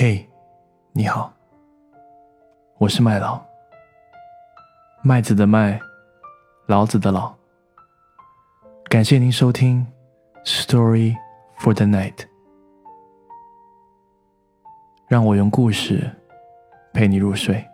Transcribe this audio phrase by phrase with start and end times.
[0.00, 0.24] 嘿，
[0.92, 1.34] 你好，
[2.78, 3.44] 我是麦老，
[5.02, 5.80] 麦子的麦，
[6.66, 7.34] 老子的老。
[8.84, 9.84] 感谢您收听
[10.46, 11.16] 《Story
[11.58, 12.14] for the Night》，
[15.08, 16.08] 让我用故事
[16.92, 17.66] 陪你入睡。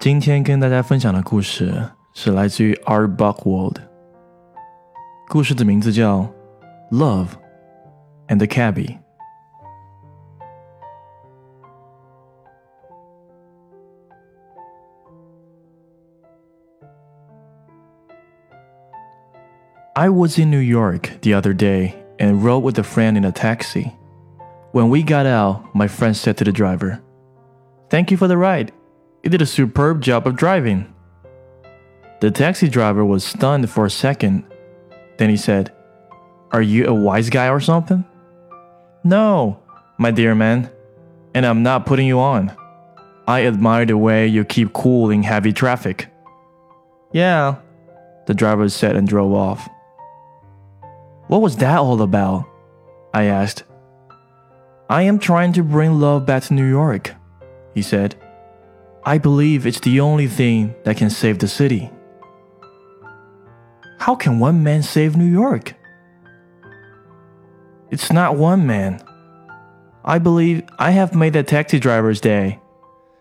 [0.00, 3.06] 今天跟大家分享的故事是来自于 R.
[3.06, 3.76] Buchwald。
[5.28, 6.22] 故事的名字叫
[6.90, 7.28] 《Love
[8.26, 8.98] and the Cabbie》。
[19.94, 23.92] I was in New York the other day and rode with a friend in a taxi.
[24.72, 27.00] When we got out, my friend said to the driver,
[27.88, 28.72] Thank you for the ride.
[29.22, 30.97] You did a superb job of driving.
[32.20, 34.44] The taxi driver was stunned for a second.
[35.18, 35.72] Then he said,
[36.50, 38.04] Are you a wise guy or something?
[39.04, 39.60] No,
[39.98, 40.70] my dear man,
[41.34, 42.52] and I'm not putting you on.
[43.28, 46.08] I admire the way you keep cool in heavy traffic.
[47.12, 47.56] Yeah,
[48.26, 49.68] the driver said and drove off.
[51.28, 52.46] What was that all about?
[53.14, 53.64] I asked.
[54.90, 57.14] I am trying to bring love back to New York,
[57.74, 58.16] he said.
[59.04, 61.90] I believe it's the only thing that can save the city.
[63.98, 65.74] How can one man save New York?
[67.90, 69.02] It's not one man.
[70.04, 72.60] I believe I have made a taxi driver's day.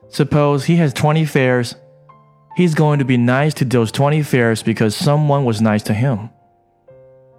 [0.09, 1.75] Suppose he has 20 fares.
[2.55, 6.30] He's going to be nice to those 20 fares because someone was nice to him.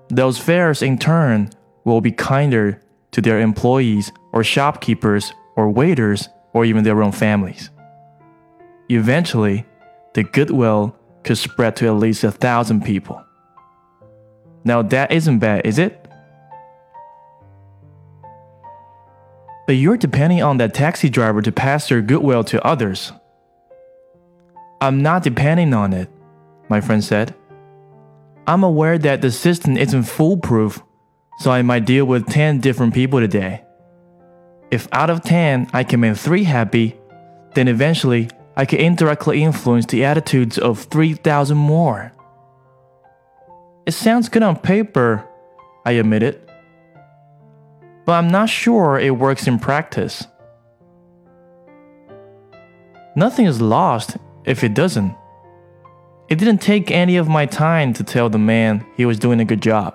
[0.09, 1.51] Those fares, in turn,
[1.85, 7.71] will be kinder to their employees or shopkeepers or waiters or even their own families.
[8.91, 9.67] Eventually,
[10.15, 13.23] the goodwill could spread to at least a thousand people.
[14.69, 16.07] Now, that isn't bad, is it?
[19.67, 23.13] But you're depending on that taxi driver to pass your goodwill to others.
[24.83, 26.11] I'm not depending on it,
[26.69, 27.35] my friend said.
[28.47, 30.83] I'm aware that the system isn't foolproof,
[31.39, 33.65] so I might deal with 10 different people today.
[34.71, 36.95] If out of 10 I can make 3 happy,
[37.55, 42.13] then eventually I can indirectly influence the attitudes of 3,000 more.
[43.89, 45.27] It sounds good on paper,
[45.87, 46.39] I admitted.
[48.05, 50.27] But I'm not sure it works in practice.
[53.17, 55.17] Nothing is lost if it doesn't.
[56.29, 59.47] It didn't take any of my time to tell the man he was doing a
[59.47, 59.95] good job.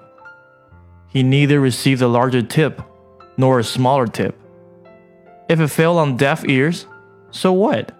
[1.07, 2.81] He neither received a larger tip
[3.37, 4.35] nor a smaller tip.
[5.47, 6.87] If it fell on deaf ears,
[7.29, 7.91] so what?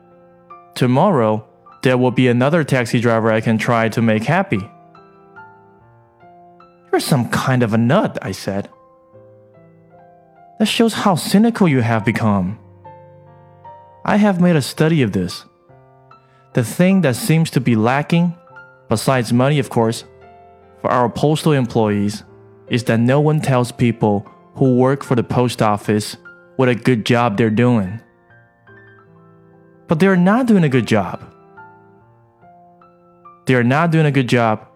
[0.74, 1.46] Tomorrow,
[1.84, 4.68] there will be another taxi driver I can try to make happy.
[6.94, 8.70] You're some kind of a nut, I said.
[10.60, 12.60] That shows how cynical you have become.
[14.06, 15.44] I have made a study of this.
[16.54, 18.38] The thing that seems to be lacking,
[18.90, 20.04] besides money, of course,
[20.82, 22.24] for our postal employees
[22.68, 26.16] is that no one tells people who work for the post office
[26.58, 28.00] what a good job they're doing.
[29.88, 31.24] But they're not doing a good job.
[33.48, 34.68] They're not doing a good job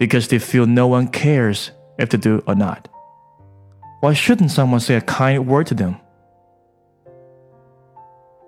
[0.00, 2.88] because they feel no one cares if they do or not.
[4.00, 5.96] Why shouldn't someone say a kind word to them?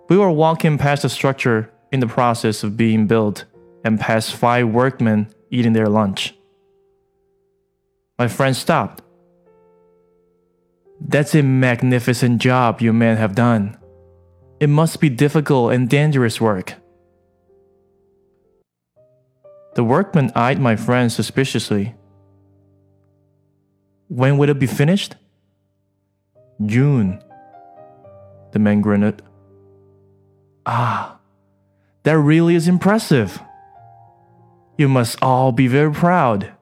[0.09, 3.45] We were walking past a structure in the process of being built
[3.85, 6.35] and passed five workmen eating their lunch.
[8.19, 9.03] My friend stopped.
[11.01, 13.77] That's a magnificent job you men have done.
[14.59, 16.75] It must be difficult and dangerous work.
[19.75, 21.95] The workman eyed my friend suspiciously.
[24.09, 25.17] When will it be finished?
[26.65, 27.23] June.
[28.53, 29.23] The man grinned.
[30.67, 31.19] Ah,
[32.03, 33.41] that really is impressive.
[34.77, 36.53] You must all be very proud.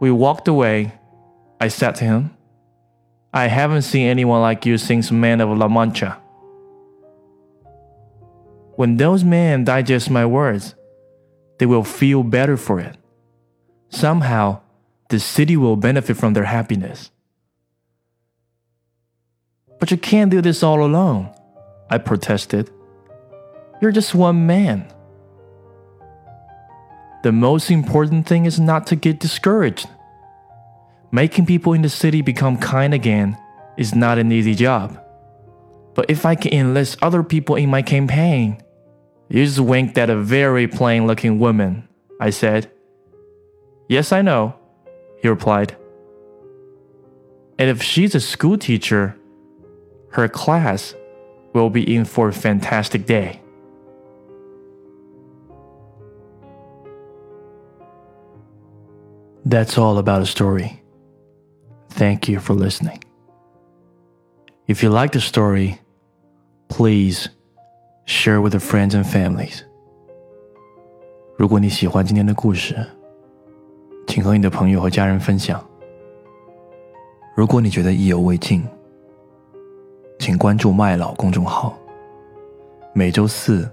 [0.00, 0.92] We walked away.
[1.60, 2.36] I said to him,
[3.32, 6.18] I haven't seen anyone like you since men of La Mancha.
[8.76, 10.74] When those men digest my words,
[11.58, 12.96] they will feel better for it.
[13.90, 14.60] Somehow,
[15.08, 17.10] the city will benefit from their happiness.
[19.78, 21.30] But you can't do this all alone,
[21.90, 22.70] I protested.
[23.80, 24.92] You're just one man.
[27.22, 29.88] The most important thing is not to get discouraged.
[31.10, 33.36] Making people in the city become kind again
[33.76, 35.00] is not an easy job.
[35.94, 38.62] But if I can enlist other people in my campaign,
[39.28, 41.88] you just winked at a very plain looking woman,
[42.20, 42.70] I said.
[43.88, 44.54] Yes, I know,
[45.20, 45.76] he replied.
[47.58, 49.16] And if she's a school teacher,
[50.12, 50.94] her class
[51.52, 53.42] will be in for a fantastic day.
[59.44, 60.82] That's all about a story.
[61.90, 63.02] Thank you for listening.
[64.66, 65.80] If you like the story,
[66.68, 67.30] please
[68.08, 69.60] share with friends and families.
[71.36, 72.74] 如果你喜欢今天的故事，
[74.06, 75.62] 请和你的朋友和家人分享。
[77.36, 78.66] 如果你觉得意犹未尽，
[80.18, 81.76] 请关注麦老公众号，
[82.94, 83.70] 每周四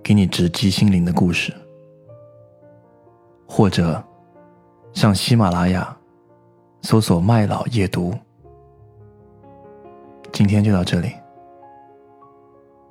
[0.00, 1.52] 给你直击心灵的故事，
[3.48, 4.02] 或者
[4.92, 5.94] 上喜马拉雅
[6.82, 8.14] 搜索“麦老夜读”。
[10.32, 11.12] 今天就到这里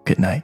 [0.04, 0.44] ，Good night。